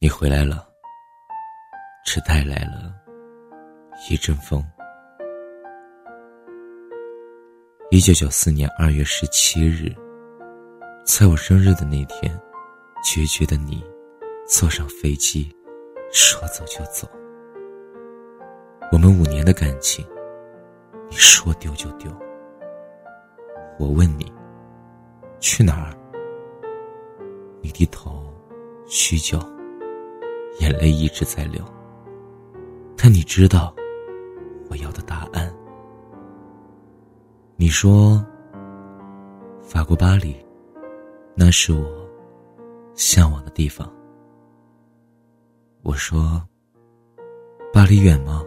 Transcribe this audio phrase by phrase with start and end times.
[0.00, 0.64] 你回来了，
[2.04, 2.94] 只带来了
[4.08, 4.64] 一阵风。
[7.90, 9.92] 一九九四年二月十七日，
[11.04, 12.32] 在我生日的那天，
[13.02, 13.84] 决绝的你
[14.46, 15.52] 坐上飞机，
[16.12, 17.08] 说走就走。
[18.92, 20.06] 我们五年的感情，
[21.10, 22.08] 你说丢就丢。
[23.80, 24.32] 我问你
[25.40, 25.90] 去哪儿，
[27.60, 28.32] 你低头，
[28.86, 29.40] 许久。
[30.60, 31.62] 眼泪一直在流，
[32.96, 33.74] 但你知道
[34.68, 35.52] 我要的答案。
[37.56, 38.24] 你说
[39.62, 40.34] 法国巴黎，
[41.34, 41.86] 那是我
[42.94, 43.88] 向往的地方。
[45.82, 46.42] 我说
[47.72, 48.42] 巴黎远吗？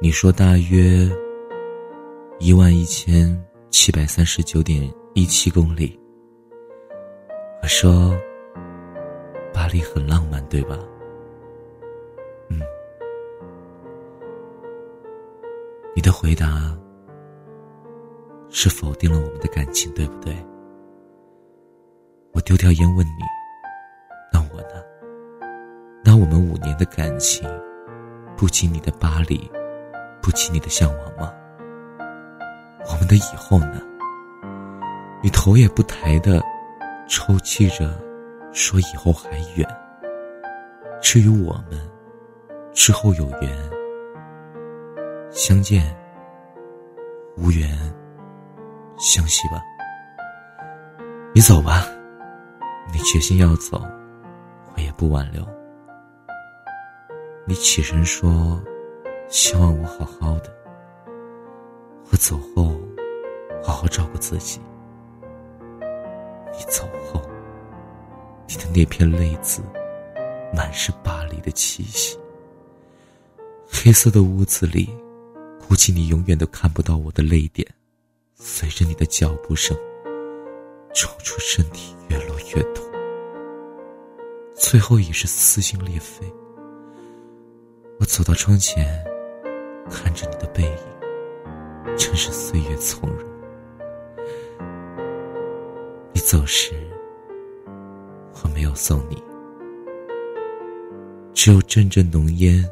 [0.00, 1.08] 你说大约
[2.40, 3.40] 一万一千
[3.70, 5.98] 七百三十九点一七公里。
[7.62, 8.12] 我说。
[9.72, 10.78] 巴黎很浪漫，对吧？
[12.50, 12.60] 嗯，
[15.96, 16.76] 你的回答
[18.50, 20.36] 是否定了我们的感情，对不对？
[22.32, 23.22] 我丢掉烟问你，
[24.30, 24.84] 那我呢？
[26.04, 27.48] 那我们五年的感情，
[28.36, 29.50] 不及你的巴黎，
[30.20, 31.32] 不及你的向往吗？
[32.90, 33.80] 我们的以后呢？
[35.22, 36.42] 你头也不抬的
[37.08, 38.11] 抽泣着。
[38.52, 39.66] 说以后还远。
[41.00, 41.80] 至于我们，
[42.72, 43.50] 之后有缘
[45.30, 45.94] 相见，
[47.36, 47.68] 无缘
[48.98, 49.60] 相惜吧。
[51.34, 51.86] 你走吧，
[52.92, 53.82] 你决心要走，
[54.74, 55.42] 我也不挽留。
[57.46, 58.62] 你起身说，
[59.28, 60.50] 希望我好好的，
[62.10, 62.78] 我走后
[63.64, 64.60] 好好照顾自己。
[66.52, 67.20] 你走后。
[68.52, 69.62] 你的那片泪渍，
[70.54, 72.18] 满是巴黎的气息。
[73.66, 74.90] 黑色的屋子里，
[75.66, 77.66] 估计你永远都看不到我的泪点，
[78.34, 79.74] 随着你的脚步声，
[80.94, 82.84] 抽出身体越落越痛，
[84.54, 86.30] 最后已是撕心裂肺。
[87.98, 89.02] 我走到窗前，
[89.88, 93.26] 看着你的背影，真是岁月从容。
[96.12, 96.74] 你走时。
[98.44, 99.22] 我没有送你，
[101.32, 102.68] 只有阵阵浓烟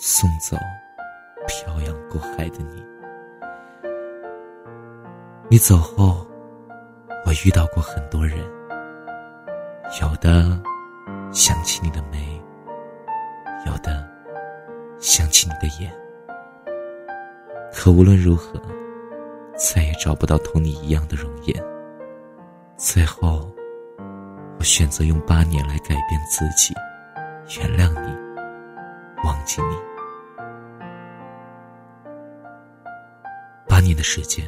[0.00, 0.56] 送走
[1.46, 2.82] 漂洋过海的你。
[5.50, 6.26] 你走后，
[7.26, 8.38] 我遇到过很多人，
[10.00, 10.58] 有的
[11.32, 12.40] 想起你的眉，
[13.66, 14.08] 有的
[14.98, 15.92] 想起你的眼，
[17.74, 18.60] 可无论如何，
[19.54, 21.62] 再也找不到同你一样的容颜。
[22.78, 23.50] 最后。
[24.58, 26.74] 我选择用八年来改变自己，
[27.60, 28.08] 原谅你，
[29.22, 29.76] 忘记你。
[33.68, 34.44] 八年的时间，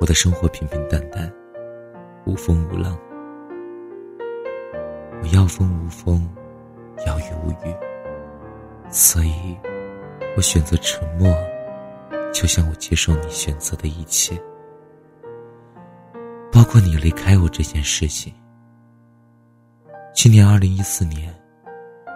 [0.00, 1.28] 我的生活平平淡淡，
[2.24, 2.96] 无风无浪。
[5.20, 6.24] 我要风无风，
[7.04, 7.74] 要雨无雨。
[8.90, 9.58] 所以，
[10.36, 11.36] 我选择沉默，
[12.32, 14.40] 就像我接受你选择的一切，
[16.52, 18.32] 包括你离开我这件事情。
[20.16, 21.30] 今年二零一四年，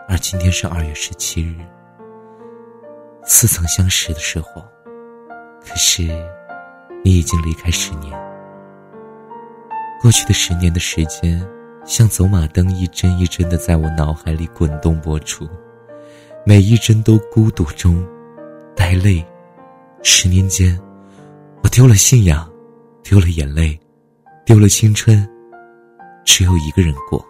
[0.09, 1.55] 而今天是二月十七日。
[3.27, 4.65] 似曾相识的时候，
[5.61, 6.05] 可是
[7.05, 8.11] 你已经离开十年。
[10.01, 11.47] 过去的十年的时间，
[11.85, 15.47] 像走马灯一帧一帧的在我脑海里滚动播出，
[16.47, 18.03] 每一帧都孤独中
[18.75, 19.23] 带泪。
[20.03, 20.81] 十年间，
[21.63, 22.51] 我丢了信仰，
[23.03, 23.79] 丢了眼泪，
[24.47, 25.29] 丢了青春，
[26.25, 27.23] 只有一个人过。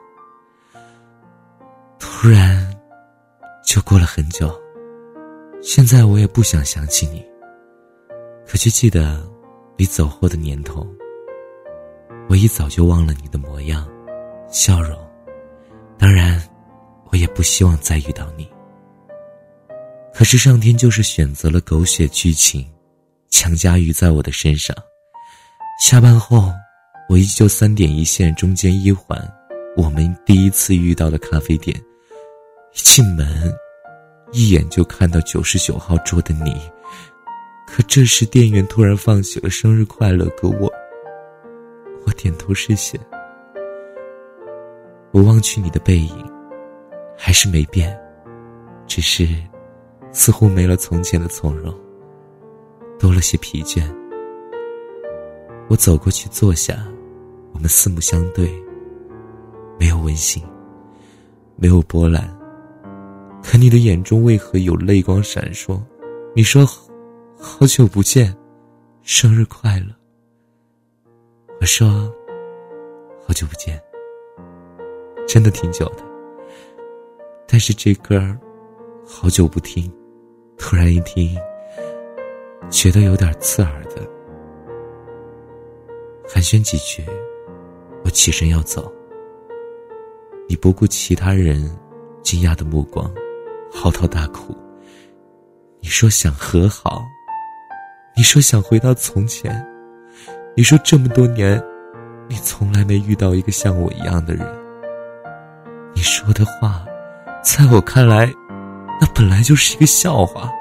[2.22, 2.70] 突然，
[3.64, 4.54] 就过了很久。
[5.62, 7.24] 现在我也不想想起你，
[8.46, 9.26] 可却记得
[9.78, 10.86] 你走后的年头。
[12.28, 13.88] 我一早就忘了你的模样、
[14.50, 14.94] 笑容。
[15.96, 16.38] 当然，
[17.10, 18.46] 我也不希望再遇到你。
[20.12, 22.70] 可是上天就是选择了狗血剧情，
[23.30, 24.76] 强加于在我的身上。
[25.82, 26.52] 下班后，
[27.08, 29.18] 我依旧三点一线，中间一环，
[29.74, 31.74] 我们第一次遇到的咖啡店。
[32.72, 33.26] 一进门，
[34.32, 36.60] 一眼就看到九十九号桌的你。
[37.66, 40.72] 可这时，店员突然放起了“生日快乐”歌，我，
[42.06, 42.98] 我点头是谢。
[45.12, 46.32] 我望去你的背影，
[47.16, 47.96] 还是没变，
[48.86, 49.26] 只是
[50.12, 51.74] 似乎没了从前的从容，
[52.98, 53.82] 多了些疲倦。
[55.68, 56.76] 我走过去坐下，
[57.52, 58.48] 我们四目相对，
[59.78, 60.42] 没有温馨。
[61.56, 62.39] 没有波澜。
[63.42, 65.80] 可你的眼中为何有泪光闪烁？
[66.34, 66.64] 你说
[67.36, 68.36] ：“好久不见，
[69.02, 69.86] 生日快乐。”
[71.60, 72.12] 我说
[73.26, 73.80] ：“好久不见，
[75.26, 76.04] 真的挺久的。”
[77.48, 78.38] 但是这歌儿，
[79.04, 79.92] 好久不听，
[80.56, 81.36] 突然一听，
[82.70, 84.08] 觉得有点刺耳的。
[86.28, 87.04] 寒暄几句，
[88.04, 88.92] 我起身要走。
[90.48, 91.76] 你不顾其他人
[92.22, 93.12] 惊讶的目光，
[93.72, 94.56] 嚎啕大哭。
[95.80, 97.02] 你说想和好，
[98.16, 99.66] 你说想回到从前，
[100.56, 101.62] 你说这么多年，
[102.28, 104.46] 你从来没遇到一个像我一样的人。
[105.94, 106.84] 你说的话。
[107.42, 108.30] 在我看来，
[109.00, 110.52] 那本来就是一个笑话。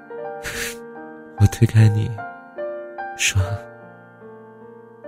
[1.40, 2.10] 我推开你，
[3.16, 3.40] 说：“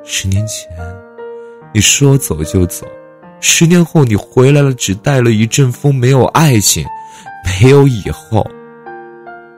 [0.03, 0.71] 十年前，
[1.75, 2.87] 你说走就走；
[3.43, 6.83] 十年后，你回来了，只带了一阵风，没有爱情，
[7.51, 8.47] 没有以后。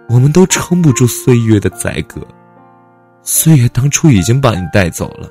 [0.09, 2.21] 我们都撑不住岁月的宰割，
[3.23, 5.29] 岁月当初已经把你带走了，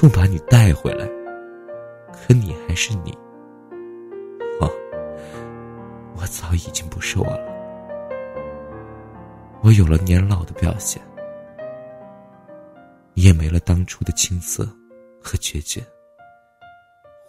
[0.00, 1.04] 又把你带回来，
[2.12, 3.16] 可你还是你。”
[6.18, 7.40] 我早已经不是我了，
[9.62, 11.00] 我有了年老的表现，
[13.14, 14.64] 也没了当初的青涩
[15.20, 15.82] 和决绝。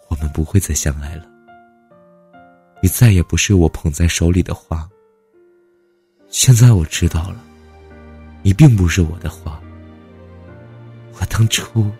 [0.08, 1.24] 我们不会再相爱了，
[2.80, 4.88] 你再也不是我捧在手里的花。
[6.28, 7.42] 现在我知道了，
[8.42, 9.60] 你并不是我的花，
[11.14, 11.90] 我当初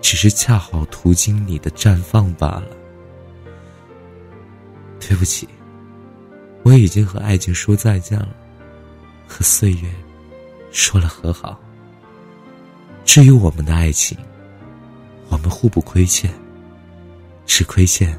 [0.00, 2.68] 只是恰好途经你的绽放罢了。
[5.00, 5.48] 对不起。
[6.62, 8.34] 我已经和爱情说再见了，
[9.24, 9.88] 和岁月
[10.72, 11.60] 说了和好。
[13.04, 14.18] 至于我们的爱情，
[15.28, 16.28] 我们互不亏欠，
[17.46, 18.18] 只亏欠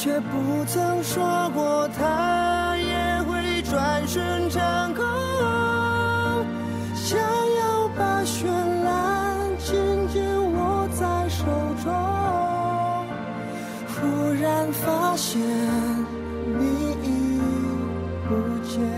[0.00, 5.04] 却不曾说过他也会转瞬成空。
[6.94, 8.46] 想要把绚
[8.84, 9.74] 烂紧
[10.12, 10.22] 紧
[10.54, 11.44] 握在手
[11.82, 11.92] 中，
[13.88, 15.40] 忽然发现
[16.60, 17.40] 你已
[18.28, 18.36] 不
[18.68, 18.97] 见。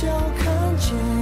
[0.00, 0.06] 笑
[0.38, 1.17] 看见